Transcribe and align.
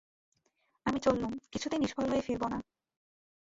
আমি 0.85 0.99
চললুম, 0.99 1.33
কিছুতেই 1.51 1.79
নিষ্ফল 1.79 2.05
হয়ে 2.09 2.21
ফিরব 2.21 2.43
না। 2.47 2.57